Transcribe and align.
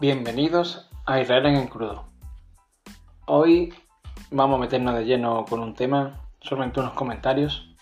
Bienvenidos 0.00 0.88
a 1.06 1.20
Israel 1.20 1.46
en 1.46 1.56
el 1.56 1.68
crudo. 1.68 2.04
Hoy 3.26 3.74
vamos 4.30 4.56
a 4.56 4.60
meternos 4.60 4.94
de 4.94 5.04
lleno 5.04 5.44
con 5.44 5.58
un 5.58 5.74
tema, 5.74 6.20
solamente 6.38 6.78
unos 6.78 6.92
comentarios. 6.92 7.74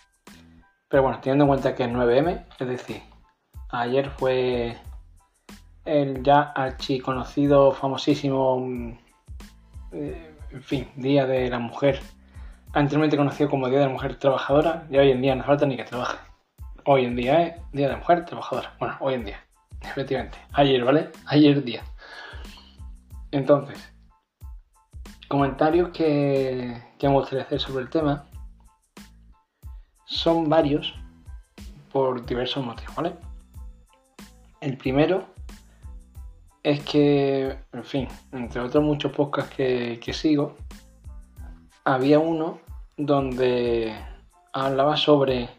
Pero 0.89 1.03
bueno, 1.03 1.19
teniendo 1.21 1.43
en 1.43 1.49
cuenta 1.49 1.75
que 1.75 1.83
es 1.83 1.89
9M, 1.91 2.43
es 2.59 2.67
decir, 2.67 3.03
ayer 3.69 4.09
fue 4.09 4.75
el 5.85 6.23
ya 6.23 6.41
archiconocido, 6.55 7.71
famosísimo, 7.71 8.97
eh, 9.91 10.35
en 10.49 10.63
fin, 10.63 10.89
Día 10.95 11.27
de 11.27 11.51
la 11.51 11.59
Mujer, 11.59 11.99
anteriormente 12.73 13.15
conocido 13.15 13.47
como 13.47 13.69
Día 13.69 13.77
de 13.77 13.85
la 13.85 13.91
Mujer 13.91 14.15
Trabajadora, 14.15 14.87
y 14.89 14.97
hoy 14.97 15.11
en 15.11 15.21
día 15.21 15.35
no 15.35 15.43
falta 15.43 15.67
ni 15.67 15.77
que 15.77 15.83
trabaje. 15.83 16.17
Hoy 16.83 17.05
en 17.05 17.15
día 17.15 17.43
es 17.43 17.71
Día 17.73 17.85
de 17.85 17.93
la 17.93 17.99
Mujer 17.99 18.25
Trabajadora. 18.25 18.73
Bueno, 18.79 18.97
hoy 19.01 19.13
en 19.13 19.25
día, 19.25 19.39
efectivamente. 19.81 20.39
Ayer, 20.53 20.83
¿vale? 20.83 21.11
Ayer 21.27 21.63
día. 21.63 21.83
Entonces, 23.31 23.93
comentarios 25.27 25.89
que, 25.89 26.81
que 26.97 27.07
me 27.07 27.15
gustaría 27.15 27.43
hacer 27.43 27.59
sobre 27.59 27.83
el 27.83 27.89
tema 27.89 28.27
son 30.05 30.49
varios 30.49 30.93
por 31.91 32.25
diversos 32.25 32.65
motivos, 32.65 32.95
¿vale? 32.95 33.15
El 34.61 34.77
primero 34.77 35.25
es 36.63 36.83
que, 36.83 37.57
en 37.71 37.83
fin, 37.83 38.07
entre 38.31 38.61
otros 38.61 38.83
muchos 38.83 39.11
podcasts 39.13 39.55
que, 39.55 40.13
sigo, 40.13 40.55
había 41.85 42.19
uno 42.19 42.59
donde 42.97 43.95
hablaba 44.51 44.97
sobre, 44.97 45.49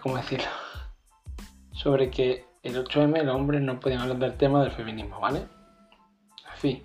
¿cómo 0.00 0.16
decirlo? 0.16 0.48
Sobre 1.72 2.10
que 2.10 2.44
el 2.62 2.76
8M 2.76 3.24
los 3.24 3.34
hombres 3.34 3.60
no 3.60 3.80
podían 3.80 4.02
hablar 4.02 4.18
del 4.18 4.36
tema 4.36 4.62
del 4.62 4.70
feminismo, 4.70 5.18
¿vale? 5.18 5.48
Fin, 6.62 6.80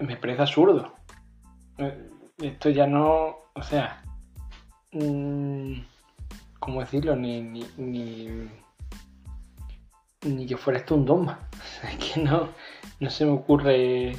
me 0.00 0.16
parece 0.16 0.42
absurdo. 0.42 0.92
Esto 2.38 2.68
ya 2.68 2.84
no, 2.84 3.36
o 3.54 3.62
sea, 3.62 4.02
mmm, 4.90 5.74
¿cómo 6.58 6.80
decirlo? 6.80 7.14
Ni, 7.14 7.40
ni, 7.42 7.64
ni, 7.76 8.50
ni, 10.22 10.46
que 10.48 10.56
fuera 10.56 10.80
esto 10.80 10.96
un 10.96 11.06
dogma. 11.06 11.38
Es 11.84 11.96
que 11.96 12.22
no, 12.22 12.48
no 12.98 13.08
se 13.08 13.24
me 13.24 13.30
ocurre 13.30 14.16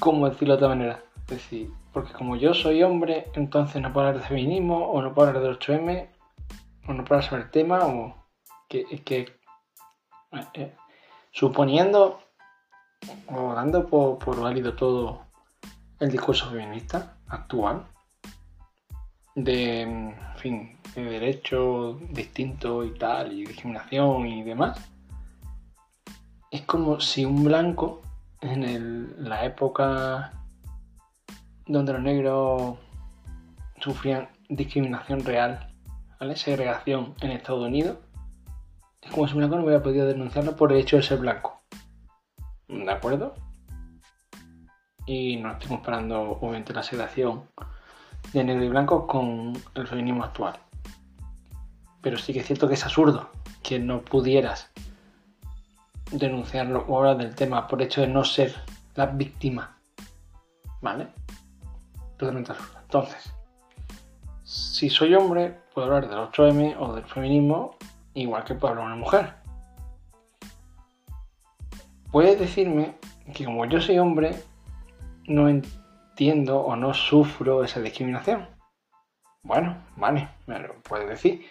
cómo 0.00 0.26
decirlo 0.30 0.54
de 0.54 0.56
otra 0.56 0.68
manera. 0.68 1.04
Es 1.24 1.26
decir, 1.26 1.70
porque 1.92 2.14
como 2.14 2.36
yo 2.36 2.54
soy 2.54 2.82
hombre, 2.82 3.26
entonces 3.34 3.82
no 3.82 3.92
puedo 3.92 4.06
hablar 4.06 4.22
de 4.22 4.28
feminismo, 4.28 4.78
o 4.78 5.02
no 5.02 5.12
puedo 5.12 5.28
hablar 5.28 5.42
del 5.42 5.58
8M, 5.58 6.08
o 6.88 6.92
no 6.94 7.04
puedo 7.04 7.16
hablar 7.16 7.22
sobre 7.22 7.42
el 7.42 7.50
tema, 7.50 7.84
o 7.84 8.14
que, 8.66 8.86
que 9.04 9.18
eh, 10.32 10.46
eh, 10.54 10.74
suponiendo 11.32 12.23
dando 13.28 13.86
por, 13.86 14.40
válido 14.40 14.74
todo 14.74 15.22
el 16.00 16.10
discurso 16.10 16.50
feminista 16.50 17.16
actual, 17.28 17.84
de, 19.34 20.14
fin, 20.36 20.78
de 20.94 21.02
derechos 21.02 21.96
distintos 22.10 22.86
y 22.86 22.90
tal, 22.98 23.32
y 23.32 23.46
discriminación 23.46 24.26
y 24.26 24.42
demás, 24.42 24.78
es 26.50 26.62
como 26.62 27.00
si 27.00 27.24
un 27.24 27.44
blanco 27.44 28.02
en 28.40 28.62
el, 28.62 29.28
la 29.28 29.44
época 29.44 30.32
donde 31.66 31.94
los 31.94 32.02
negros 32.02 32.78
sufrían 33.80 34.28
discriminación 34.48 35.24
real, 35.24 35.74
segregación 36.34 37.14
en 37.20 37.32
Estados 37.32 37.66
Unidos, 37.66 37.98
es 39.02 39.10
como 39.10 39.26
si 39.26 39.34
un 39.34 39.40
blanco 39.40 39.56
no 39.56 39.64
hubiera 39.64 39.82
podido 39.82 40.06
denunciarlo 40.06 40.56
por 40.56 40.72
el 40.72 40.78
hecho 40.78 40.96
de 40.96 41.02
ser 41.02 41.18
blanco. 41.18 41.63
¿De 42.68 42.90
acuerdo? 42.90 43.34
Y 45.06 45.36
no 45.36 45.52
estoy 45.52 45.68
comparando, 45.68 46.38
obviamente, 46.40 46.72
la 46.72 46.82
segregación 46.82 47.44
de 48.32 48.44
negro 48.44 48.64
y 48.64 48.68
blanco 48.68 49.06
con 49.06 49.52
el 49.74 49.86
feminismo 49.86 50.24
actual. 50.24 50.54
Pero 52.00 52.16
sí 52.18 52.32
que 52.32 52.40
es 52.40 52.46
cierto 52.46 52.68
que 52.68 52.74
es 52.74 52.84
absurdo 52.84 53.30
que 53.62 53.78
no 53.78 54.02
pudieras 54.02 54.70
denunciarlo 56.10 56.84
o 56.88 56.98
hablar 56.98 57.18
del 57.18 57.34
tema 57.34 57.66
por 57.66 57.82
hecho 57.82 58.00
de 58.00 58.08
no 58.08 58.24
ser 58.24 58.54
la 58.94 59.06
víctima. 59.06 59.78
¿Vale? 60.80 61.08
Totalmente 62.16 62.52
absurdo. 62.52 62.78
Entonces, 62.82 63.32
si 64.42 64.90
soy 64.90 65.14
hombre, 65.14 65.58
puedo 65.74 65.86
hablar 65.86 66.08
del 66.08 66.18
8M 66.18 66.76
o 66.78 66.94
del 66.94 67.04
feminismo 67.04 67.76
igual 68.14 68.44
que 68.44 68.54
puedo 68.54 68.72
hablar 68.72 68.86
una 68.86 68.96
mujer. 68.96 69.43
Puedes 72.14 72.38
decirme 72.38 72.94
que 73.34 73.44
como 73.44 73.66
yo 73.66 73.80
soy 73.80 73.98
hombre, 73.98 74.40
no 75.26 75.48
entiendo 75.48 76.60
o 76.60 76.76
no 76.76 76.94
sufro 76.94 77.64
esa 77.64 77.80
discriminación. 77.80 78.46
Bueno, 79.42 79.76
vale, 79.96 80.28
me 80.46 80.60
lo 80.60 80.80
puedes 80.84 81.08
decir. 81.08 81.44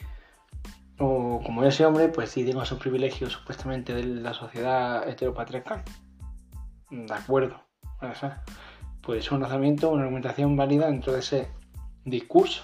O 1.00 1.42
como 1.46 1.66
yo 1.66 1.70
soy 1.70 1.86
hombre, 1.86 2.08
pues 2.08 2.30
sí 2.30 2.46
tengo 2.46 2.64
esos 2.64 2.80
privilegios 2.80 3.34
supuestamente 3.34 3.94
de 3.94 4.06
la 4.06 4.34
sociedad 4.34 5.06
heteropatriarcal. 5.06 5.84
De 6.90 7.14
acuerdo. 7.14 7.60
Pues 9.02 9.26
es 9.26 9.32
un 9.34 9.42
razonamiento, 9.42 9.90
una 9.90 10.04
argumentación 10.04 10.56
válida 10.56 10.86
dentro 10.86 11.12
de 11.12 11.20
ese 11.20 11.52
discurso. 12.06 12.64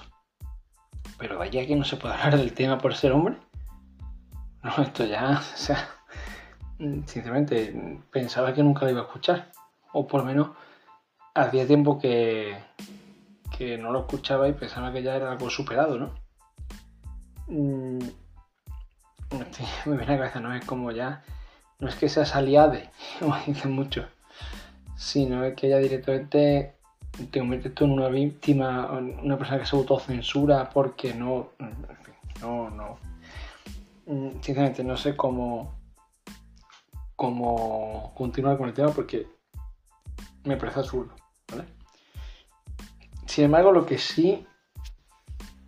Pero 1.17 1.38
de 1.38 1.43
allá 1.43 1.67
que 1.67 1.75
no 1.75 1.83
se 1.83 1.97
puede 1.97 2.13
hablar 2.13 2.38
del 2.38 2.53
tema 2.53 2.77
por 2.77 2.95
ser 2.95 3.11
hombre. 3.11 3.35
No, 4.63 4.71
esto 4.81 5.03
ya, 5.03 5.31
o 5.53 5.57
sea, 5.57 5.98
sinceramente 6.79 8.01
pensaba 8.12 8.53
que 8.53 8.63
nunca 8.63 8.85
lo 8.85 8.91
iba 8.91 9.01
a 9.01 9.06
escuchar. 9.06 9.51
O 9.91 10.07
por 10.07 10.22
lo 10.22 10.25
menos 10.25 10.50
hacía 11.34 11.67
tiempo 11.67 12.00
que, 12.00 12.57
que 13.57 13.78
no 13.78 13.91
lo 13.91 14.00
escuchaba 14.00 14.47
y 14.47 14.53
pensaba 14.53 14.91
que 14.91 15.03
ya 15.03 15.16
era 15.16 15.31
algo 15.31 15.50
superado, 15.50 16.00
¿no? 16.00 16.13
Mm, 17.47 18.00
me 19.85 19.97
viene 19.97 20.13
a 20.13 20.16
la 20.16 20.18
cabeza, 20.18 20.39
no 20.39 20.53
es 20.53 20.66
como 20.66 20.91
ya, 20.91 21.23
no 21.79 21.88
es 21.88 21.95
que 21.95 22.09
seas 22.09 22.35
aliade, 22.35 22.89
como 23.19 23.35
dicen 23.45 23.72
muchos, 23.72 24.06
sino 24.95 25.44
es 25.44 25.56
que 25.56 25.69
ya 25.69 25.78
directamente 25.78 26.73
te 27.31 27.39
conviertes 27.39 27.73
tú 27.73 27.85
en 27.85 27.91
una 27.91 28.07
víctima, 28.07 28.91
una 28.91 29.38
persona 29.38 29.59
que 29.59 29.66
se 29.66 29.75
autocensura 29.75 30.69
porque 30.69 31.13
no, 31.13 31.50
en 31.59 31.75
fin, 32.03 32.13
no, 32.41 32.69
no. 32.69 32.97
Mm, 34.06 34.41
sinceramente 34.41 34.84
no 34.84 34.95
sé 34.97 35.16
cómo, 35.16 35.78
cómo 37.19 38.13
continuar 38.16 38.57
con 38.57 38.69
el 38.69 38.74
tema 38.74 38.91
porque 38.94 39.28
me 40.46 40.56
parece 40.56 40.80
absurdo. 40.80 41.13
¿vale? 41.52 41.66
Sin 43.25 43.44
embargo, 43.44 43.74
lo 43.74 43.85
que 43.85 43.97
sí 43.97 44.47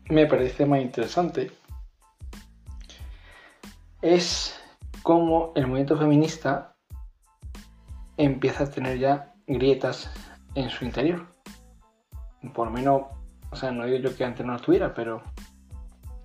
me 0.05 0.27
parece 0.27 0.65
más 0.65 0.79
interesante 0.79 1.51
es 4.01 4.57
cómo 5.03 5.51
el 5.57 5.67
movimiento 5.67 5.97
feminista 5.97 6.73
empieza 8.15 8.63
a 8.63 8.71
tener 8.71 8.97
ya 8.97 9.33
grietas 9.45 10.09
en 10.55 10.69
su 10.69 10.85
interior. 10.85 11.27
Por 12.53 12.67
lo 12.67 12.71
menos, 12.71 13.01
o 13.49 13.57
sea, 13.57 13.71
no 13.71 13.85
digo 13.85 13.97
yo 13.97 14.15
que 14.15 14.23
antes 14.23 14.45
no 14.45 14.53
lo 14.53 14.59
tuviera, 14.61 14.93
pero, 14.93 15.21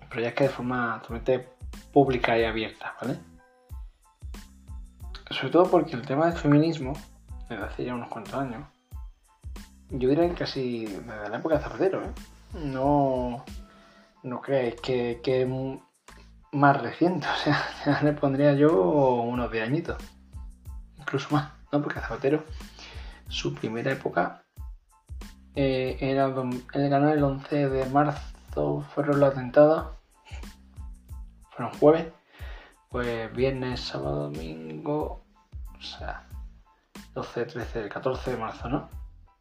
pero 0.09 0.23
ya 0.23 0.29
es 0.29 0.35
que 0.35 0.45
de 0.45 0.51
forma 0.51 1.01
totalmente 1.03 1.49
pública 1.93 2.39
y 2.39 2.45
abierta, 2.45 2.95
¿vale? 3.03 3.19
Sobre 5.31 5.51
todo 5.51 5.71
porque 5.71 5.97
el 5.97 6.07
tema 6.07 6.27
del 6.27 6.37
feminismo, 6.37 6.93
desde 7.49 7.65
hace 7.65 7.85
ya 7.85 7.95
unos 7.95 8.09
cuantos 8.09 8.35
años, 8.35 8.65
yo 9.91 10.09
diría 10.09 10.29
que 10.29 10.35
casi 10.35 10.87
desde 10.87 11.29
la 11.29 11.37
época 11.39 11.57
de 11.57 11.63
Zapatero, 11.63 12.03
¿eh? 12.03 12.13
No, 12.55 13.45
no 14.23 14.41
creéis 14.41 14.81
que, 14.81 15.21
que 15.23 15.47
más 16.53 16.81
reciente, 16.81 17.27
o 17.33 17.37
sea, 17.37 17.63
ya 17.85 18.03
le 18.03 18.13
pondría 18.13 18.55
yo 18.55 19.23
unos 19.23 19.51
10 19.51 19.67
añitos, 19.67 19.97
incluso 20.99 21.29
más, 21.31 21.53
¿no? 21.73 21.83
Porque 21.83 22.01
Zapatero, 22.01 22.45
su 23.29 23.55
primera 23.55 23.93
época 23.93 24.43
eh, 25.55 25.97
era, 26.01 26.27
él 26.27 26.89
ganó 26.91 27.11
el 27.11 27.23
11 27.23 27.69
de 27.69 27.87
marzo, 27.87 28.85
fueron 28.95 29.21
los 29.21 29.33
atentados, 29.33 29.97
fueron 31.51 31.75
jueves, 31.79 32.07
pues 32.91 33.33
viernes, 33.35 33.81
sábado, 33.81 34.31
domingo, 34.31 35.25
o 35.77 35.83
sea, 35.83 36.27
12, 37.15 37.47
13, 37.47 37.81
el 37.81 37.89
14 37.89 38.31
de 38.33 38.37
marzo, 38.37 38.69
¿no? 38.69 38.89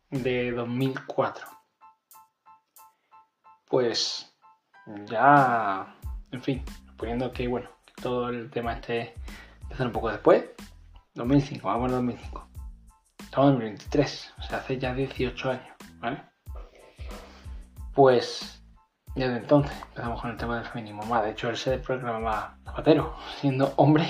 De 0.09 0.51
2004. 0.51 1.45
Pues 3.67 4.33
ya, 5.07 5.95
en 6.31 6.41
fin, 6.41 6.63
poniendo 6.97 7.31
que, 7.31 7.47
bueno, 7.47 7.69
que 7.85 8.01
todo 8.01 8.29
el 8.29 8.49
tema 8.49 8.73
este 8.73 9.13
empezó 9.63 9.83
un 9.83 9.91
poco 9.91 10.09
después, 10.09 10.45
2005, 11.15 11.67
vamos 11.67 11.91
a 11.91 11.95
2005. 11.95 12.47
Estamos 13.19 13.47
en 13.47 13.53
2023, 13.53 14.33
o 14.37 14.41
sea, 14.43 14.57
hace 14.59 14.77
ya 14.77 14.93
18 14.93 15.51
años, 15.51 15.75
¿vale? 15.99 16.23
Pues 17.93 18.64
desde 19.15 19.37
entonces 19.37 19.71
empezamos 19.89 20.21
con 20.21 20.31
el 20.31 20.37
tema 20.37 20.57
del 20.57 20.65
feminismo 20.65 21.03
más. 21.03 21.23
De 21.23 21.31
hecho, 21.31 21.49
él 21.49 21.57
se 21.57 21.77
proclamaba 21.77 22.57
zapatero, 22.65 23.15
siendo 23.39 23.73
hombre, 23.77 24.07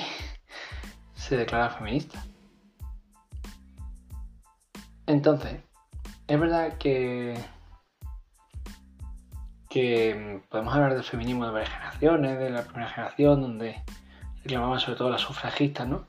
se 1.13 1.37
declara 1.37 1.69
feminista. 1.69 2.23
Entonces, 5.05 5.61
es 6.27 6.39
verdad 6.39 6.77
que 6.77 7.37
que 9.75 10.41
podemos 10.47 10.73
hablar 10.73 10.93
del 10.93 11.03
feminismo 11.03 11.45
de 11.45 11.51
varias 11.51 11.69
generaciones, 11.69 12.39
de 12.39 12.49
la 12.49 12.63
primera 12.63 12.87
generación, 12.87 13.41
donde 13.41 13.83
reclamaban 14.41 14.79
sobre 14.79 14.97
todo 14.97 15.09
las 15.09 15.19
sufragistas, 15.19 15.85
¿no? 15.85 16.07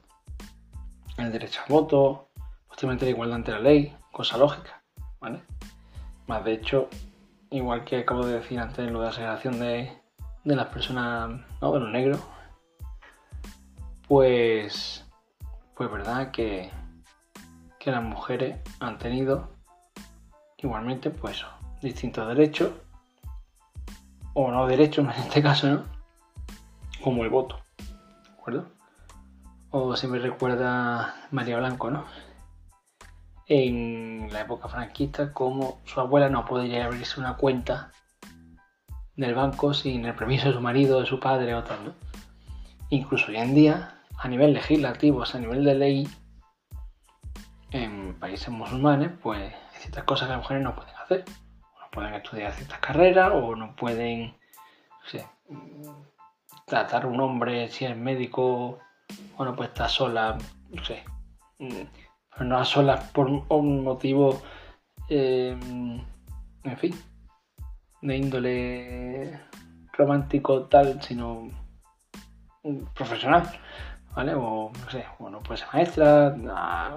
El 1.19 1.33
derecho 1.33 1.63
al 1.63 1.73
voto, 1.73 2.29
posteriormente 2.69 3.07
la 3.07 3.11
igualdad 3.11 3.35
ante 3.35 3.51
la 3.51 3.59
ley, 3.59 3.97
cosa 4.13 4.39
lógica, 4.39 4.85
¿vale? 5.19 5.41
Más 6.29 6.45
de 6.45 6.53
hecho, 6.53 6.89
igual 7.51 7.85
que 7.85 7.99
acabo 7.99 8.27
de 8.27 8.35
decir 8.35 8.59
antes, 8.59 8.91
lo 8.91 9.01
de 9.01 9.07
la 9.07 9.13
segregación 9.13 9.59
de, 9.59 9.93
las 10.45 10.67
personas, 10.69 11.41
¿no? 11.61 11.73
De 11.73 11.81
los 11.81 11.91
negros, 11.91 12.21
pues, 14.09 15.05
pues 15.75 15.91
verdad 15.91 16.31
que, 16.31 16.71
que 17.79 17.91
las 17.91 18.03
mujeres 18.03 18.59
han 18.81 18.99
tenido 18.99 19.51
igualmente, 20.59 21.11
pues, 21.11 21.45
distintos 21.83 22.27
derechos 22.29 22.73
o 24.35 24.51
no 24.51 24.67
derechos 24.67 25.05
en 25.17 25.23
este 25.23 25.43
caso, 25.43 25.69
¿no? 25.69 25.85
Como 27.03 27.25
el 27.25 27.31
voto, 27.31 27.61
¿de 27.79 28.33
acuerdo? 28.33 28.67
O 29.71 29.97
se 29.97 30.09
me 30.09 30.19
recuerda 30.19 31.15
María 31.31 31.59
Blanco, 31.59 31.91
¿no? 31.91 32.05
En 33.49 34.29
la 34.33 34.41
época 34.41 34.69
franquista, 34.69 35.33
como 35.33 35.81
su 35.85 36.01
abuela 36.01 36.29
no 36.29 36.45
podía 36.45 36.85
abrirse 36.85 37.21
una 37.21 37.37
cuenta 37.37 37.93
del 39.15 39.35
banco 39.35 39.73
sin 39.73 40.05
el 40.05 40.15
permiso 40.15 40.49
de 40.49 40.55
su 40.55 40.61
marido, 40.61 41.01
de 41.01 41.07
su 41.07 41.21
padre 41.21 41.55
o 41.55 41.63
tal, 41.63 41.85
¿no? 41.85 41.95
Incluso 42.91 43.29
hoy 43.29 43.37
en 43.37 43.55
día, 43.55 44.01
a 44.19 44.29
nivel 44.29 44.53
legislativo, 44.53 45.23
a 45.23 45.39
nivel 45.39 45.65
de 45.65 45.75
ley, 45.75 46.09
en 47.71 48.15
países 48.19 48.49
musulmanes, 48.49 49.11
pues 49.23 49.41
hay 49.41 49.81
ciertas 49.81 50.05
cosas 50.05 50.29
que 50.29 50.33
las 50.33 50.43
mujeres 50.43 50.63
no 50.63 50.75
pueden 50.75 50.95
hacer 50.97 51.25
pueden 51.97 52.13
estudiar 52.13 52.53
ciertas 52.53 52.79
carreras 52.81 53.33
o 53.33 53.57
no 53.57 53.75
pueden 53.75 54.35
tratar 56.67 57.05
a 57.05 57.07
un 57.07 57.19
hombre 57.21 57.69
si 57.69 57.87
es 57.87 57.97
médico 57.97 58.79
o 59.39 59.45
no 59.45 59.57
puede 59.57 59.69
estar 59.69 59.89
sola, 59.89 60.37
no 60.69 60.85
sé, 60.85 61.05
no 62.45 62.59
a 62.59 62.65
solas 62.65 63.11
por 63.11 63.29
un 63.29 63.85
motivo, 63.85 64.43
eh, 65.09 65.57
en 66.65 66.77
fin, 66.77 66.95
de 68.03 68.17
índole 68.17 69.41
romántico 69.93 70.65
tal, 70.65 71.03
sino 71.03 71.49
profesional. 72.95 73.49
¿Vale? 74.15 74.35
O 74.35 74.73
no 74.73 74.91
sé, 74.91 75.05
o 75.19 75.29
no 75.29 75.41
puede 75.41 75.59
ser 75.59 75.69
maestra, 75.75 76.35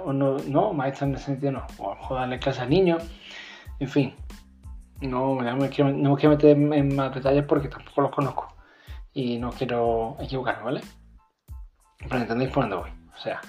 o 0.06 0.13
no, 0.13 0.38
no, 0.38 0.71
maestra 0.71 1.06
en 1.06 1.15
ese 1.15 1.25
sentido 1.25 1.51
no, 1.51 1.68
o 1.77 1.91
a 1.91 1.95
lo 1.95 2.00
mejor 2.00 2.19
darle 2.19 2.39
clase 2.39 2.62
al 2.62 2.69
niño, 2.69 2.97
en 3.80 3.88
fin, 3.89 4.15
no, 5.01 5.36
me 5.36 5.69
quiero, 5.69 5.91
no 5.91 6.15
quiero 6.15 6.31
meter 6.31 6.57
en 6.57 6.95
más 6.95 7.13
detalles 7.13 7.45
porque 7.45 7.69
tampoco 7.69 8.01
los 8.01 8.12
conozco. 8.12 8.56
Y 9.13 9.38
no 9.38 9.51
quiero 9.51 10.18
equivocarme, 10.19 10.63
¿vale? 10.63 10.81
Pero 11.97 12.18
entendéis 12.18 12.51
por 12.51 12.63
dónde 12.63 12.77
voy. 12.77 12.89
O 13.13 13.18
sea, 13.18 13.41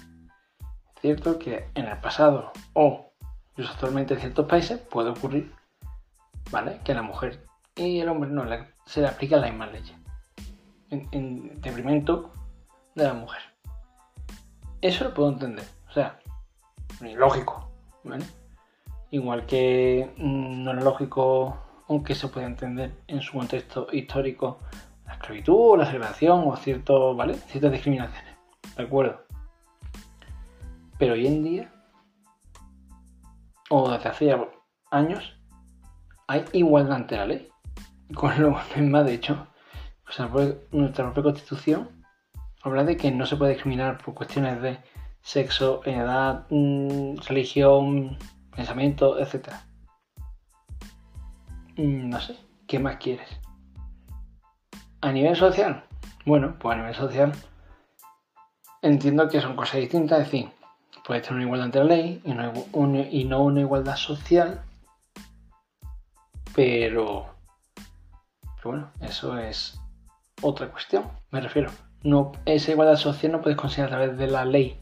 cierto 1.01 1.39
que 1.39 1.69
en 1.75 1.87
el 1.87 1.99
pasado 1.99 2.53
o 2.75 3.13
incluso 3.51 3.73
actualmente 3.73 4.15
en 4.15 4.21
ciertos 4.21 4.47
países 4.47 4.79
puede 4.79 5.11
ocurrir, 5.11 5.53
¿vale? 6.51 6.81
Que 6.85 6.95
la 6.95 7.03
mujer 7.03 7.47
y 7.77 8.01
el 8.01 8.09
hombre 8.09 8.31
no 8.31 8.45
se 8.85 9.01
le 9.01 9.09
aplican 9.09 9.41
las 9.41 9.51
mismas 9.51 9.73
leyes. 9.73 9.97
En, 10.91 11.09
en 11.13 11.61
detrimento 11.61 12.33
de 12.95 13.05
la 13.05 13.15
mujer. 13.15 13.41
Eso 14.81 15.05
lo 15.05 15.15
puedo 15.15 15.31
entender. 15.31 15.65
O 15.89 15.93
sea, 15.93 16.19
lógico, 17.01 17.71
¿vale? 18.03 18.25
igual 19.11 19.47
que 19.47 20.11
mm, 20.17 20.65
no 20.65 20.73
es 20.73 20.85
lógico, 20.85 21.57
aunque 21.89 22.15
se 22.15 22.29
puede 22.29 22.47
entender 22.47 22.93
en 23.09 23.21
su 23.21 23.33
contexto 23.33 23.89
histórico, 23.93 24.59
la 25.07 25.15
esclavitud, 25.15 25.79
la 25.79 25.87
segregación 25.87 26.45
o 26.47 26.57
cierto, 26.57 27.15
¿vale? 27.15 27.35
ciertas 27.35 27.73
discriminaciones. 27.73 28.37
¿De 28.77 28.83
acuerdo? 28.85 29.25
Pero 31.01 31.15
hoy 31.15 31.27
en 31.27 31.43
día, 31.43 31.73
o 33.71 33.91
desde 33.91 34.11
hace 34.11 34.37
años, 34.91 35.35
hay 36.29 36.45
igualdad 36.53 36.97
ante 36.97 37.17
la 37.17 37.25
ley. 37.25 37.49
Con 38.15 38.39
lo 38.43 38.59
mismo, 38.77 39.03
de 39.03 39.15
hecho, 39.15 39.47
nuestra 40.73 41.05
propia 41.07 41.23
constitución 41.23 42.05
habla 42.63 42.85
de 42.85 42.99
que 42.99 43.11
no 43.11 43.25
se 43.25 43.39
puede 43.39 43.55
discriminar 43.55 43.97
por 43.97 44.13
cuestiones 44.13 44.61
de 44.61 44.79
sexo, 45.23 45.81
edad, 45.87 46.47
mm, 46.51 47.17
religión, 47.27 48.19
pensamiento, 48.55 49.19
etc. 49.19 49.55
Mm, 51.79 52.11
no 52.11 52.21
sé, 52.21 52.37
¿qué 52.67 52.79
más 52.79 52.97
quieres? 52.97 53.41
A 55.01 55.13
nivel 55.13 55.35
social, 55.35 55.83
bueno, 56.27 56.59
pues 56.59 56.75
a 56.75 56.79
nivel 56.79 56.95
social 56.95 57.33
entiendo 58.83 59.31
que 59.31 59.41
son 59.41 59.57
cosas 59.57 59.81
distintas, 59.81 60.19
es 60.21 60.25
decir, 60.31 60.60
puedes 61.05 61.23
tener 61.23 61.37
una 61.37 61.45
igualdad 61.45 61.67
ante 61.67 61.79
la 61.79 61.85
ley 61.85 62.23
y 63.11 63.25
no, 63.25 63.43
una 63.43 63.61
igualdad 63.61 63.97
social, 63.97 64.63
pero, 66.55 67.27
pero 68.57 68.65
bueno, 68.65 68.91
eso 69.01 69.39
es 69.39 69.81
otra 70.43 70.71
cuestión, 70.71 71.05
me 71.31 71.41
refiero. 71.41 71.71
No, 72.03 72.33
esa 72.47 72.73
igualdad 72.73 72.97
social 72.97 73.33
no 73.33 73.43
puedes 73.43 73.59
conseguir 73.59 73.87
a 73.87 73.89
través 73.89 74.17
de 74.17 74.27
la 74.27 74.45
ley, 74.45 74.81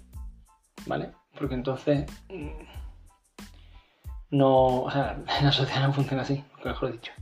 ¿vale? 0.86 1.10
Porque 1.36 1.54
entonces 1.54 2.06
mm, 2.28 2.68
no, 4.30 4.82
o 4.82 4.90
sea, 4.90 5.18
la 5.42 5.52
sociedad 5.52 5.86
no 5.86 5.92
funciona 5.92 6.22
así, 6.22 6.44
mejor 6.64 6.92
dicho. 6.92 7.12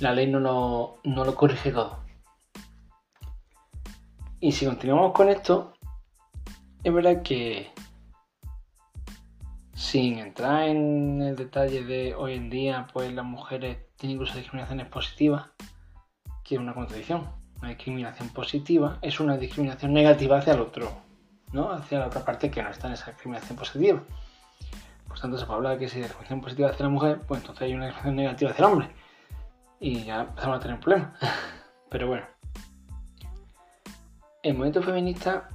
La 0.00 0.12
ley 0.12 0.30
no 0.30 0.40
lo, 0.40 0.98
no 1.04 1.24
lo 1.24 1.34
corrige 1.34 1.70
todo. 1.70 2.00
Y 4.40 4.50
si 4.50 4.66
continuamos 4.66 5.12
con 5.12 5.28
esto, 5.28 5.72
es 6.84 6.92
verdad 6.92 7.22
que 7.22 7.70
sin 9.74 10.18
entrar 10.18 10.68
en 10.68 11.22
el 11.22 11.36
detalle 11.36 11.84
de 11.84 12.14
hoy 12.14 12.34
en 12.34 12.50
día, 12.50 12.88
pues 12.92 13.12
las 13.12 13.24
mujeres 13.24 13.78
tienen 13.96 14.16
incluso 14.16 14.36
discriminaciones 14.36 14.86
positivas, 14.86 15.46
que 16.44 16.56
es 16.56 16.60
una 16.60 16.74
contradicción. 16.74 17.28
Una 17.60 17.70
discriminación 17.70 18.28
positiva 18.30 18.98
es 19.02 19.20
una 19.20 19.36
discriminación 19.36 19.92
negativa 19.92 20.38
hacia 20.38 20.54
el 20.54 20.60
otro, 20.60 20.90
¿no? 21.52 21.70
Hacia 21.70 22.00
la 22.00 22.06
otra 22.06 22.24
parte 22.24 22.50
que 22.50 22.62
no 22.62 22.70
está 22.70 22.88
en 22.88 22.94
esa 22.94 23.12
discriminación 23.12 23.56
positiva. 23.56 24.02
Por 25.06 25.20
tanto, 25.20 25.38
se 25.38 25.46
puede 25.46 25.56
hablar 25.58 25.78
que 25.78 25.88
si 25.88 25.96
hay 25.96 26.02
discriminación 26.02 26.40
positiva 26.40 26.70
hacia 26.70 26.86
la 26.86 26.90
mujer, 26.90 27.20
pues 27.26 27.40
entonces 27.40 27.62
hay 27.62 27.74
una 27.74 27.86
discriminación 27.86 28.16
negativa 28.16 28.50
hacia 28.50 28.66
el 28.66 28.72
hombre. 28.72 28.90
Y 29.78 30.04
ya 30.04 30.22
empezamos 30.22 30.56
a 30.56 30.60
tener 30.60 30.80
problemas. 30.80 31.12
Pero 31.90 32.08
bueno. 32.08 32.26
El 34.42 34.54
movimiento 34.54 34.82
feminista, 34.82 35.48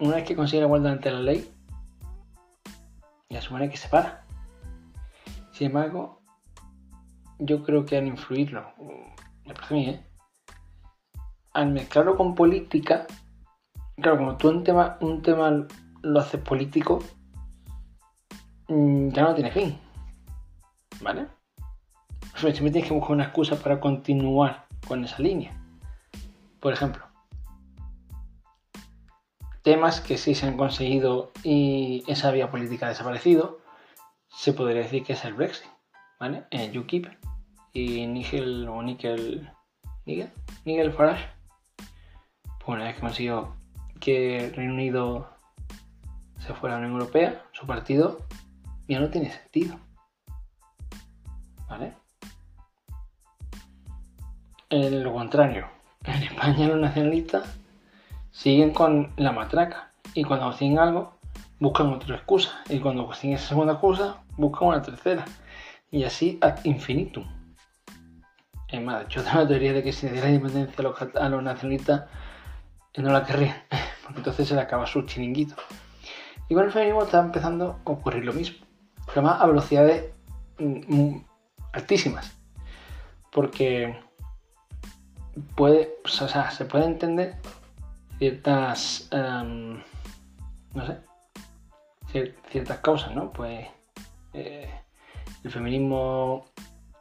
una 0.00 0.16
vez 0.16 0.24
que 0.24 0.36
consigue 0.36 0.60
la 0.60 0.66
igualdad 0.66 0.92
ante 0.92 1.10
la 1.10 1.20
ley, 1.20 1.50
ya 3.28 3.40
supone 3.40 3.70
que 3.70 3.76
se 3.76 3.88
para. 3.88 4.24
Sin 5.52 5.68
embargo, 5.68 6.20
yo 7.38 7.62
creo 7.62 7.84
que 7.84 7.96
al 7.96 8.06
influirlo, 8.06 8.72
me 9.46 9.54
parece 9.54 9.74
a 9.74 9.76
mí, 9.76 10.00
al 11.52 11.72
mezclarlo 11.72 12.16
con 12.16 12.34
política, 12.34 13.06
claro, 13.96 14.18
como 14.18 14.36
tú 14.36 14.48
un 14.48 14.64
tema, 14.64 14.98
un 15.00 15.22
tema 15.22 15.66
lo 16.02 16.20
haces 16.20 16.40
político, 16.40 17.00
Mm, 18.70 19.08
ya 19.08 19.24
no 19.24 19.34
tiene 19.34 19.50
fin. 19.50 19.76
¿Vale? 21.00 21.26
Siempre 22.36 22.70
tienes 22.70 22.88
que 22.88 22.94
buscar 22.94 23.12
una 23.12 23.24
excusa 23.24 23.56
para 23.56 23.80
continuar 23.80 24.66
con 24.86 25.04
esa 25.04 25.18
línea. 25.18 25.52
Por 26.60 26.72
ejemplo, 26.72 27.02
temas 29.70 30.00
que 30.00 30.18
sí 30.18 30.34
se 30.34 30.48
han 30.48 30.56
conseguido 30.56 31.30
y 31.44 32.02
esa 32.08 32.32
vía 32.32 32.50
política 32.50 32.86
ha 32.86 32.88
desaparecido, 32.88 33.60
se 34.26 34.52
podría 34.52 34.82
decir 34.82 35.04
que 35.04 35.12
es 35.12 35.24
el 35.24 35.34
Brexit, 35.34 35.70
¿vale? 36.18 36.42
En 36.50 36.76
UKIP 36.76 37.06
y 37.72 38.04
Nigel 38.08 38.66
o 38.68 38.82
Nigel, 38.82 39.48
Nigel, 40.06 40.32
Nigel 40.64 40.92
Farage, 40.92 41.24
pues 41.76 42.66
una 42.66 42.86
vez 42.86 42.96
que 42.96 43.00
consiguió 43.00 43.54
que 44.00 44.52
Reino 44.56 44.74
Unido 44.74 45.30
se 46.38 46.52
fuera 46.52 46.74
a 46.74 46.80
la 46.80 46.86
Unión 46.86 47.00
Europea, 47.00 47.44
su 47.52 47.64
partido 47.64 48.26
ya 48.88 48.98
no 48.98 49.08
tiene 49.08 49.30
sentido. 49.30 49.78
¿Vale? 51.68 51.94
En 54.68 55.04
lo 55.04 55.12
contrario, 55.12 55.68
en 56.02 56.24
España 56.24 56.66
los 56.66 56.80
nacionalistas 56.80 57.59
siguen 58.40 58.72
con 58.72 59.12
la 59.16 59.32
matraca 59.32 59.90
y 60.14 60.24
cuando 60.24 60.46
consiguen 60.46 60.78
algo 60.78 61.12
buscan 61.58 61.88
otra 61.88 62.16
excusa 62.16 62.62
y 62.70 62.78
cuando 62.78 63.04
consiguen 63.04 63.36
esa 63.36 63.48
segunda 63.48 63.74
excusa 63.74 64.22
buscan 64.38 64.68
una 64.68 64.80
tercera 64.80 65.26
y 65.90 66.04
así 66.04 66.38
ad 66.40 66.64
infinitum. 66.64 67.26
Es 68.66 68.82
más, 68.82 69.06
yo 69.08 69.22
tengo 69.22 69.40
la 69.40 69.48
teoría 69.48 69.74
de 69.74 69.82
que 69.82 69.92
si 69.92 70.06
le 70.06 70.12
diera 70.12 70.30
independencia 70.30 70.74
a 71.20 71.28
los, 71.28 71.42
nacionalistas 71.42 72.04
no 72.96 73.12
la 73.12 73.26
querrían 73.26 73.56
porque 74.04 74.20
entonces 74.20 74.48
se 74.48 74.54
le 74.54 74.62
acaba 74.62 74.86
su 74.86 75.02
chiringuito. 75.02 75.56
Y 76.48 76.54
con 76.54 76.64
el 76.64 76.72
feminismo 76.72 77.02
está 77.02 77.20
empezando 77.20 77.78
a 77.84 77.90
ocurrir 77.90 78.24
lo 78.24 78.32
mismo, 78.32 78.64
pero 79.06 79.20
más 79.20 79.38
a 79.38 79.46
velocidades 79.46 80.14
mm, 80.58 80.94
mm, 80.94 81.24
altísimas. 81.74 82.40
Porque 83.30 84.00
puede, 85.56 85.98
o 86.04 86.08
sea, 86.08 86.50
se 86.50 86.64
puede 86.64 86.86
entender 86.86 87.36
ciertas, 88.20 89.08
em, 89.12 89.82
no 90.74 90.86
sé, 90.86 91.00
ciertas 92.50 92.78
causas, 92.80 93.14
¿no? 93.14 93.32
Pues 93.32 93.66
eh, 94.34 94.70
el 95.42 95.50
feminismo 95.50 96.44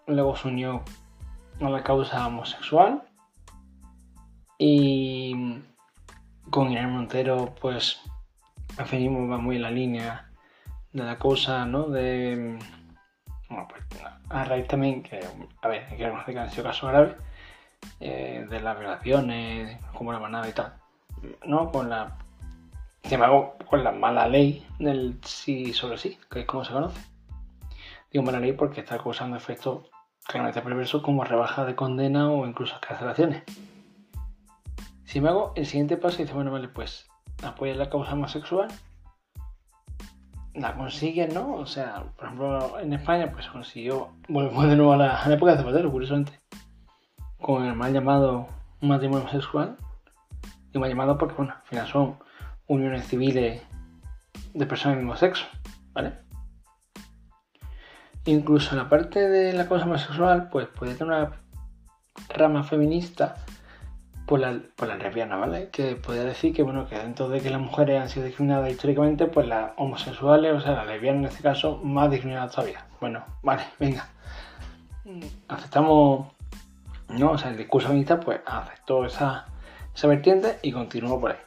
luego 0.07 0.37
se 0.37 0.47
unió 0.47 0.81
a 1.59 1.69
la 1.69 1.83
causa 1.83 2.25
homosexual 2.25 3.03
y 4.57 5.59
con 6.49 6.71
Irene 6.71 6.87
Montero, 6.87 7.53
pues 7.59 7.99
el 8.77 8.85
feminismo 8.85 9.27
va 9.27 9.37
muy 9.37 9.57
en 9.57 9.63
la 9.63 9.71
línea 9.71 10.31
de 10.93 11.03
la 11.03 11.19
causa, 11.19 11.65
¿no? 11.65 11.89
De, 11.89 12.57
bueno, 13.49 13.67
pues 13.67 13.83
a 14.29 14.45
raíz 14.45 14.67
también, 14.69 15.03
que, 15.03 15.19
a 15.61 15.67
ver, 15.67 15.85
hay 15.91 15.97
que 15.97 16.05
reconocer 16.05 16.33
que 16.33 16.39
han 16.39 16.49
sido 16.49 16.63
casos 16.63 16.89
graves, 16.89 17.15
eh, 17.99 18.47
de 18.49 18.61
las 18.61 18.79
violaciones, 18.79 19.77
como 19.93 20.13
la 20.13 20.19
manada 20.19 20.47
y 20.47 20.53
tal, 20.53 20.78
¿no? 21.45 21.71
Con 21.71 21.89
la, 21.89 22.17
con 23.69 23.83
la 23.83 23.91
mala 23.91 24.27
ley 24.27 24.65
del 24.79 25.19
sí 25.23 25.73
sobre 25.73 25.97
sí, 25.97 26.17
que 26.29 26.41
es 26.41 26.45
como 26.45 26.63
se 26.65 26.73
conoce. 26.73 26.99
Digo 28.11 28.23
mala 28.23 28.39
ley 28.39 28.53
porque 28.53 28.81
está 28.81 28.97
causando 28.97 29.37
efectos 29.37 29.89
realmente 30.27 30.61
perversos 30.61 31.01
como 31.01 31.23
rebaja 31.23 31.65
de 31.65 31.75
condena 31.75 32.31
o 32.31 32.45
incluso 32.45 32.75
escarcelaciones. 32.75 33.43
Si 35.05 35.21
me 35.21 35.29
hago 35.29 35.53
el 35.55 35.65
siguiente 35.65 35.97
paso 35.97 36.17
dice, 36.17 36.33
bueno, 36.33 36.51
vale, 36.51 36.67
pues 36.67 37.07
apoya 37.43 37.73
la 37.73 37.89
causa 37.89 38.13
homosexual, 38.13 38.67
la 40.53 40.75
consigue, 40.75 41.27
¿no? 41.27 41.55
O 41.55 41.65
sea, 41.65 42.03
por 42.15 42.25
ejemplo, 42.25 42.79
en 42.79 42.93
España, 42.93 43.31
pues 43.31 43.47
consiguió, 43.47 44.09
vuelvo 44.27 44.63
de 44.63 44.75
nuevo 44.75 44.93
a 44.93 44.97
la, 44.97 45.33
época 45.33 45.53
de 45.53 45.57
Zapatero, 45.57 45.91
curiosamente, 45.91 46.33
con 47.39 47.65
el 47.65 47.75
mal 47.75 47.93
llamado 47.93 48.47
matrimonio 48.81 49.25
homosexual. 49.25 49.77
Y 50.73 50.79
mal 50.79 50.89
llamado 50.89 51.17
porque, 51.17 51.35
bueno, 51.35 51.53
al 51.55 51.61
final 51.63 51.87
son 51.87 52.19
uniones 52.67 53.07
civiles 53.07 53.61
de 54.53 54.65
personas 54.65 54.97
del 54.97 55.05
mismo 55.05 55.17
sexo, 55.17 55.45
¿vale? 55.93 56.13
Incluso 58.25 58.75
la 58.75 58.89
parte 58.89 59.27
de 59.27 59.53
la 59.53 59.67
causa 59.67 59.85
homosexual, 59.85 60.49
pues 60.49 60.67
puede 60.67 60.93
tener 60.93 61.13
una 61.13 61.31
rama 62.29 62.63
feminista 62.63 63.35
por 64.29 64.39
la, 64.39 64.59
por 64.75 64.87
la 64.87 64.97
lesbiana, 64.97 65.37
¿vale? 65.37 65.69
Que 65.71 65.95
podría 65.95 66.23
decir 66.23 66.53
que, 66.53 66.61
bueno, 66.61 66.87
que 66.87 66.95
dentro 66.95 67.29
de 67.29 67.41
que 67.41 67.49
las 67.49 67.59
mujeres 67.59 67.99
han 67.99 68.09
sido 68.09 68.27
discriminadas 68.27 68.69
históricamente, 68.69 69.25
pues 69.25 69.47
las 69.47 69.71
homosexuales, 69.77 70.53
o 70.53 70.61
sea, 70.61 70.73
las 70.73 70.85
lesbianas 70.85 71.19
en 71.21 71.25
este 71.25 71.41
caso, 71.41 71.77
más 71.83 72.11
discriminadas 72.11 72.51
todavía. 72.51 72.85
Bueno, 73.01 73.23
vale, 73.41 73.63
venga. 73.79 74.07
Aceptamos, 75.47 76.27
¿no? 77.07 77.31
O 77.31 77.37
sea, 77.39 77.49
el 77.49 77.57
discurso 77.57 77.87
feminista, 77.87 78.19
pues 78.19 78.41
aceptó 78.45 79.05
esa, 79.05 79.47
esa 79.99 80.07
vertiente 80.07 80.59
y 80.61 80.71
continuó 80.71 81.19
por 81.19 81.31
ahí. 81.31 81.37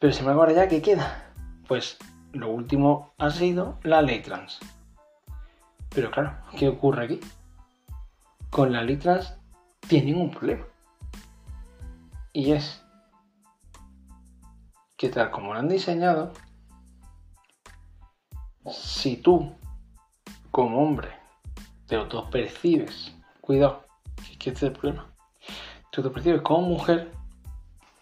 Pero 0.00 0.12
si 0.12 0.24
me 0.24 0.32
ahora 0.32 0.52
ya, 0.52 0.66
¿qué 0.66 0.82
queda? 0.82 1.32
Pues 1.68 1.96
lo 2.32 2.50
último 2.50 3.14
ha 3.18 3.30
sido 3.30 3.78
la 3.84 4.02
ley 4.02 4.20
trans. 4.20 4.58
Pero 5.90 6.10
claro, 6.10 6.36
¿qué 6.58 6.66
ocurre 6.66 7.04
aquí? 7.04 7.20
Con 8.50 8.72
la 8.72 8.82
ley 8.82 8.96
trans 8.96 9.38
tienen 9.86 10.16
un 10.16 10.32
problema. 10.32 10.66
Y 12.32 12.50
es 12.50 12.82
que 14.96 15.10
tal 15.10 15.30
como 15.30 15.54
lo 15.54 15.60
han 15.60 15.68
diseñado, 15.68 16.32
si 18.72 19.18
tú, 19.18 19.54
como 20.50 20.82
hombre, 20.82 21.10
te 21.86 21.96
percibes, 22.32 23.14
cuidado, 23.40 23.84
que 24.40 24.50
este 24.50 24.66
es 24.66 24.72
el 24.72 24.72
problema, 24.72 25.13
tú 25.94 26.02
te 26.02 26.10
percibes 26.10 26.42
como 26.42 26.62
mujer, 26.62 27.12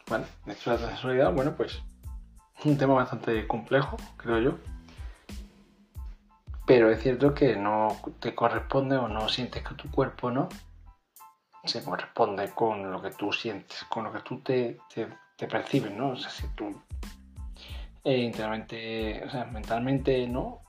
¿vale? 0.08 0.24
Esto 0.46 0.70
la 0.70 0.78
sexualidad, 0.78 1.32
bueno, 1.32 1.54
pues 1.54 1.82
un 2.64 2.78
tema 2.78 2.94
bastante 2.94 3.46
complejo, 3.46 3.98
creo 4.16 4.38
yo. 4.40 4.58
Pero 6.66 6.90
es 6.90 7.02
cierto 7.02 7.34
que 7.34 7.54
no 7.56 7.88
te 8.18 8.34
corresponde 8.34 8.96
o 8.96 9.08
no 9.08 9.28
sientes 9.28 9.62
que 9.62 9.74
tu 9.74 9.90
cuerpo 9.90 10.30
no 10.30 10.48
se 11.64 11.84
corresponde 11.84 12.50
con 12.50 12.90
lo 12.90 13.00
que 13.02 13.10
tú 13.10 13.32
sientes, 13.32 13.84
con 13.84 14.04
lo 14.04 14.12
que 14.12 14.20
tú 14.20 14.40
te, 14.40 14.78
percibes, 15.36 15.92
¿no? 15.92 16.10
O 16.10 16.16
sea, 16.16 16.30
si 16.30 16.46
tú 16.54 16.80
eh, 18.04 18.18
internamente, 18.18 19.22
o 19.26 19.30
sea, 19.30 19.44
mentalmente, 19.44 20.26
¿no? 20.28 20.62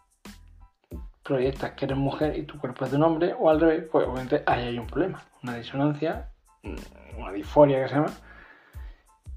Proyectas 1.24 1.72
que 1.72 1.86
eres 1.86 1.98
mujer 1.98 2.38
y 2.38 2.44
tu 2.44 2.60
cuerpo 2.60 2.86
es 2.86 2.92
de 2.92 2.98
un 2.98 3.04
hombre, 3.04 3.36
o 3.40 3.50
al 3.50 3.62
revés, 3.62 3.86
pues 3.92 4.06
obviamente 4.06 4.44
ahí 4.46 4.68
hay 4.68 4.78
un 4.78 4.88
problema, 4.88 5.24
una 5.42 5.56
disonancia, 5.56 6.33
una 6.64 7.32
disforia 7.32 7.84
que 7.84 7.90
se 7.90 7.96
llama, 7.96 8.14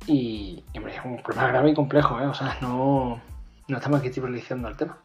y, 0.06 0.62
hombre, 0.76 0.94
es 0.94 1.04
un 1.04 1.22
problema 1.22 1.48
grave 1.48 1.70
y 1.70 1.74
complejo, 1.74 2.20
¿eh? 2.20 2.26
O 2.26 2.34
sea, 2.34 2.56
no, 2.60 3.20
no 3.66 3.76
estamos 3.76 4.00
aquí 4.00 4.10
trivializando 4.10 4.68
el 4.68 4.76
tema. 4.76 4.98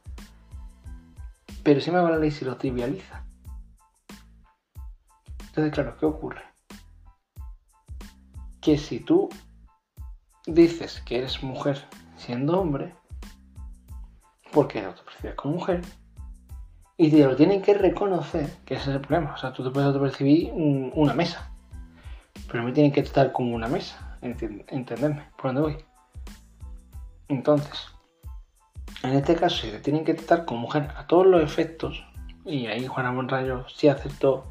Pero 1.64 1.82
si 1.82 1.92
me 1.92 2.00
va 2.00 2.12
la 2.12 2.18
ley 2.18 2.32
si 2.32 2.46
lo 2.46 2.56
trivializa. 2.58 3.24
Entonces, 5.48 5.74
claro, 5.74 5.98
¿qué 5.98 6.06
ocurre? 6.06 6.44
Que 8.62 8.78
si 8.78 9.00
tú 9.00 9.30
dices 10.46 11.02
que 11.02 11.18
eres 11.18 11.42
mujer 11.42 11.84
siendo 12.16 12.60
hombre, 12.60 12.96
porque 14.52 14.82
te 14.82 15.04
percibes 15.04 15.36
como 15.36 15.56
mujer, 15.56 15.82
y 16.98 17.10
te 17.10 17.26
lo 17.26 17.36
tienen 17.36 17.64
que 17.64 17.74
reconocer, 17.74 18.56
que 18.66 18.76
ese 18.76 18.92
es 18.92 18.96
el 18.96 19.02
problema. 19.02 19.34
O 19.34 19.38
sea, 19.38 19.52
tú 19.52 19.64
te 19.64 19.72
puedes 19.72 19.98
percibir 19.98 20.52
una 20.54 21.14
mesa, 21.16 21.51
pero 22.52 22.64
me 22.64 22.72
tienen 22.72 22.92
que 22.92 23.04
tratar 23.04 23.32
como 23.32 23.56
una 23.56 23.68
mesa. 23.68 24.18
Entenderme 24.22 25.30
por 25.38 25.54
dónde 25.54 25.62
voy. 25.62 25.78
Entonces, 27.28 27.88
en 29.04 29.14
este 29.14 29.36
caso, 29.36 29.62
si 29.62 29.72
tienen 29.80 30.04
que 30.04 30.14
tratar 30.14 30.46
como 30.46 30.62
mujer 30.62 30.90
a 30.98 31.08
todos 31.08 31.26
los 31.26 31.42
efectos, 31.42 32.04
y 32.46 32.68
ahí 32.68 32.86
Juana 32.86 33.12
Monrayo 33.12 33.66
sí 33.70 33.88
aceptó 33.88 34.46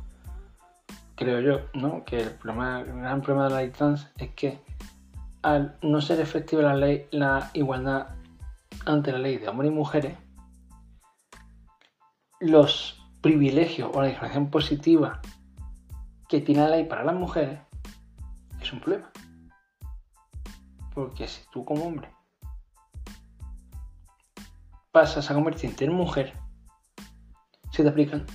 creo 1.20 1.40
yo, 1.40 1.60
¿no? 1.74 2.02
Que 2.06 2.22
el, 2.22 2.30
problema, 2.30 2.80
el 2.80 2.86
gran 2.86 3.20
problema 3.20 3.44
de 3.44 3.50
la 3.54 3.60
ley 3.60 3.70
trans 3.70 4.10
es 4.16 4.30
que 4.30 4.58
al 5.42 5.76
no 5.82 6.00
ser 6.00 6.18
efectiva 6.18 6.62
la 6.62 6.74
ley, 6.74 7.06
la 7.10 7.50
igualdad 7.52 8.08
ante 8.86 9.12
la 9.12 9.18
ley 9.18 9.36
de 9.36 9.46
hombres 9.46 9.70
y 9.70 9.74
mujeres, 9.74 10.16
los 12.40 13.02
privilegios 13.20 13.90
o 13.92 14.00
la 14.00 14.08
discriminación 14.08 14.50
positiva 14.50 15.20
que 16.26 16.40
tiene 16.40 16.62
la 16.62 16.70
ley 16.70 16.84
para 16.84 17.04
las 17.04 17.14
mujeres 17.14 17.60
un 18.72 18.80
problema. 18.80 19.10
Porque 20.94 21.28
si 21.28 21.42
tú 21.50 21.64
como 21.64 21.84
hombre 21.84 22.12
pasas 24.92 25.30
a 25.30 25.34
convertirte 25.34 25.84
en 25.84 25.92
mujer, 25.92 26.36
se 27.70 27.82
te 27.82 27.88
aplican 27.88 28.26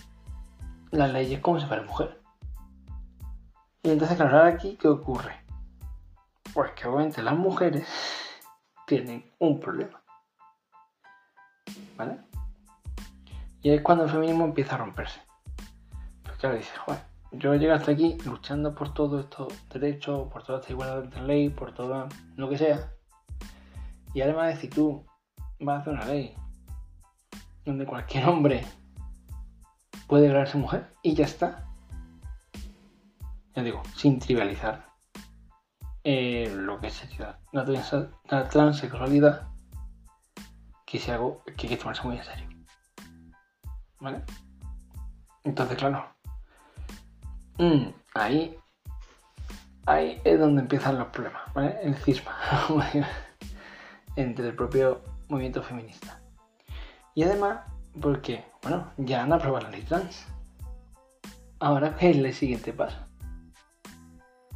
las 0.92 1.12
leyes 1.12 1.42
como 1.42 1.60
si 1.60 1.66
fuera 1.66 1.84
mujer. 1.84 2.22
Y 3.84 3.90
entonces, 3.92 4.18
claro, 4.18 4.44
aquí, 4.44 4.78
¿qué 4.78 4.88
ocurre? 4.88 5.46
Pues 6.54 6.72
que 6.72 6.88
obviamente 6.88 7.22
las 7.22 7.36
mujeres 7.36 7.88
tienen 8.88 9.32
un 9.40 9.60
problema. 9.60 10.02
¿Vale? 11.98 12.20
Y 13.62 13.72
es 13.72 13.82
cuando 13.82 14.06
el 14.06 14.10
feminismo 14.10 14.46
empieza 14.46 14.76
a 14.76 14.80
romperse. 14.80 15.22
Porque 16.24 16.40
claro, 16.40 16.56
dices, 16.56 16.78
joder, 16.80 17.02
yo 17.38 17.54
llegué 17.56 17.72
hasta 17.72 17.92
aquí 17.92 18.18
luchando 18.26 18.74
por 18.76 18.94
todos 18.94 19.26
estos 19.26 19.54
derechos, 19.70 20.32
por 20.32 20.44
toda 20.44 20.60
esta 20.60 20.72
igualdad 20.72 21.04
de 21.04 21.22
ley, 21.22 21.50
por 21.50 21.74
todo 21.74 22.08
lo 22.36 22.50
que 22.50 22.58
sea. 22.58 22.92
Y 24.14 24.22
además, 24.22 24.60
si 24.60 24.70
tú 24.70 25.06
vas 25.60 25.78
a 25.78 25.82
hacer 25.82 25.94
una 25.94 26.06
ley 26.06 26.36
donde 27.66 27.86
cualquier 27.86 28.28
hombre 28.30 28.66
puede 30.08 30.24
declararse 30.24 30.58
mujer 30.58 30.92
y 31.02 31.16
ya 31.16 31.26
está, 31.26 31.66
ya 33.56 33.64
digo, 33.64 33.82
sin 33.96 34.20
trivializar 34.20 34.86
eh, 36.04 36.54
lo 36.56 36.80
que 36.80 36.88
es 36.88 37.10
la, 37.52 38.48
transexualidad, 38.50 39.48
que 40.86 41.12
algo 41.12 41.44
que 41.44 41.68
hay 41.68 41.70
que 41.70 41.78
tomarse 41.78 42.04
muy 42.04 42.18
en 42.18 42.24
serio. 42.24 42.50
¿Vale? 44.00 44.24
Entonces, 45.44 45.78
claro, 45.78 46.16
mm, 47.58 47.88
ahí, 48.14 48.58
ahí 49.86 50.22
es 50.24 50.40
donde 50.40 50.62
empiezan 50.62 50.98
los 50.98 51.08
problemas, 51.08 51.42
¿vale? 51.54 51.78
El 51.82 51.96
cisma 51.96 52.36
entre 54.16 54.48
el 54.48 54.56
propio 54.56 55.02
movimiento 55.30 55.64
feminista. 55.64 56.22
Y 57.14 57.24
además, 57.24 57.62
porque, 58.02 58.46
bueno, 58.62 58.92
ya 58.98 59.24
han 59.24 59.34
aprobado 59.34 59.66
la 59.66 59.72
ley 59.72 59.84
trans. 59.84 60.26
Ahora, 61.60 61.96
¿qué 61.96 62.12
es 62.12 62.18
el 62.18 62.34
siguiente 62.34 62.74
paso? 62.74 62.98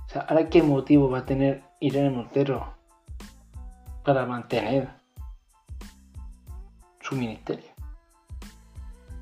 O 0.06 0.10
sea, 0.10 0.24
¿ahora 0.24 0.50
qué 0.50 0.62
motivo 0.62 1.10
va 1.10 1.20
a 1.20 1.26
tener 1.26 1.64
Irene 1.80 2.10
Montero 2.10 2.76
para 4.04 4.26
mantener 4.26 4.90
su 7.02 7.16
ministerio. 7.16 7.70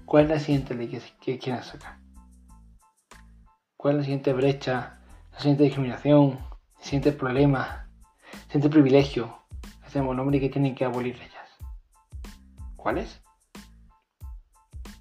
¿Cuál 0.06 0.26
es 0.26 0.30
la 0.30 0.40
siguiente 0.40 0.74
ley 0.74 1.02
que, 1.20 1.38
quieren 1.38 1.64
sacar? 1.64 1.98
¿Cuál 3.78 3.94
es 3.94 3.98
la 4.00 4.04
siguiente 4.06 4.34
brecha? 4.34 5.00
¿La 5.32 5.38
siguiente 5.38 5.64
discriminación? 5.64 6.40
¿El 6.80 6.84
siguiente 6.84 7.12
problema? 7.12 7.88
¿El 8.34 8.40
siguiente 8.46 8.70
privilegio? 8.70 9.44
Hacemos 9.84 10.16
nombre 10.16 10.40
que 10.40 10.50
tienen 10.50 10.74
que 10.74 10.84
abolir 10.84 11.16
ellas. 11.16 11.50
¿Cuál 12.76 12.98
es? 12.98 13.22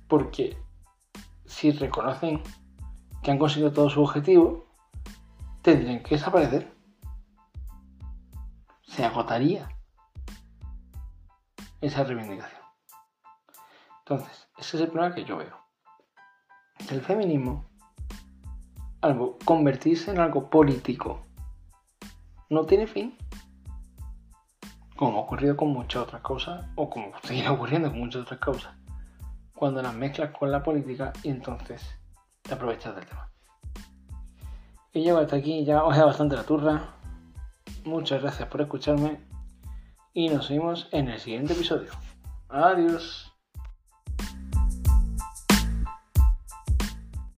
Porque 0.06 0.58
si 1.46 1.72
reconocen 1.72 2.42
que 3.22 3.30
han 3.30 3.38
conseguido 3.38 3.72
todo 3.72 3.88
su 3.88 4.02
objetivo, 4.02 4.66
tendrían 5.62 6.02
que 6.02 6.16
desaparecer. 6.16 6.70
Se 8.82 9.06
agotaría 9.06 9.68
esa 11.80 12.04
reivindicación. 12.04 12.60
Entonces, 14.00 14.48
ese 14.58 14.76
es 14.76 14.82
el 14.82 14.90
problema 14.90 15.14
que 15.14 15.24
yo 15.24 15.38
veo. 15.38 15.56
El 16.90 17.00
feminismo, 17.00 17.70
algo, 19.06 19.38
convertirse 19.44 20.10
en 20.10 20.20
algo 20.20 20.50
político, 20.50 21.20
no 22.50 22.64
tiene 22.66 22.86
fin. 22.86 23.16
Como 24.96 25.18
ha 25.18 25.22
ocurrido 25.22 25.56
con 25.56 25.68
muchas 25.68 26.02
otras 26.02 26.22
cosas, 26.22 26.66
o 26.74 26.88
como 26.90 27.12
seguirá 27.22 27.52
ocurriendo 27.52 27.90
con 27.90 28.00
muchas 28.00 28.22
otras 28.22 28.40
cosas, 28.40 28.74
cuando 29.54 29.82
las 29.82 29.94
mezclas 29.94 30.32
con 30.36 30.50
la 30.50 30.62
política 30.62 31.12
y 31.22 31.30
entonces 31.30 31.82
te 32.42 32.54
aprovechas 32.54 32.94
del 32.94 33.06
tema. 33.06 33.30
Y 34.92 35.02
llego 35.02 35.18
hasta 35.18 35.36
aquí, 35.36 35.64
ya 35.64 35.84
os 35.84 35.94
he 35.94 35.98
dado 35.98 36.08
bastante 36.08 36.36
la 36.36 36.44
turra. 36.44 36.94
Muchas 37.84 38.22
gracias 38.22 38.48
por 38.48 38.62
escucharme 38.62 39.20
y 40.14 40.28
nos 40.28 40.48
vemos 40.48 40.88
en 40.92 41.08
el 41.08 41.20
siguiente 41.20 41.52
episodio. 41.52 41.90
Adiós. 42.48 43.25